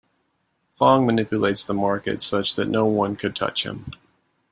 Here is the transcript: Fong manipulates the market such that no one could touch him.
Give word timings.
Fong 0.71 1.05
manipulates 1.05 1.63
the 1.63 1.75
market 1.75 2.23
such 2.23 2.55
that 2.55 2.67
no 2.67 2.87
one 2.87 3.15
could 3.15 3.35
touch 3.35 3.65
him. 3.67 3.91